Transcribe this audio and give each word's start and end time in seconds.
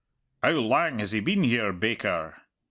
"How 0.41 0.49
lang 0.53 0.97
has 0.97 1.11
he 1.11 1.19
been 1.19 1.43
here, 1.43 1.71
baker?" 1.71 2.33